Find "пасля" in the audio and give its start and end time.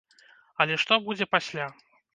1.37-1.73